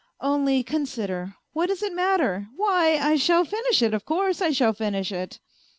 Only 0.19 0.63
consider, 0.63 1.35
what 1.53 1.67
does 1.67 1.83
it 1.83 1.93
matter? 1.93 2.47
Why, 2.55 2.97
I 2.99 3.17
shall 3.17 3.45
finish 3.45 3.83
it, 3.83 3.93
of 3.93 4.03
course 4.03 4.41
I 4.41 4.49
shall 4.49 4.73
finish 4.73 5.11
it. 5.11 5.39